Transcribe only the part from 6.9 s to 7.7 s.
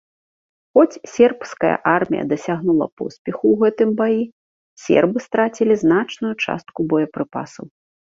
боепрыпасаў.